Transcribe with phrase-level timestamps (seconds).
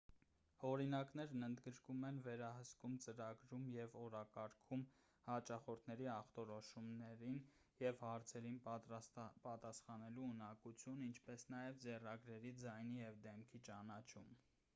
[0.67, 4.85] օրինակներն ընդգրկում են վերահսկում ծրագրում և օրակարգում
[5.27, 7.37] հաճախորդների ախտորոշումներին
[7.85, 14.33] և հարցերին պատասխանելու ունակություն ինչպես նաև ձեռագրերի ձայնի և դեմքի ճանաչում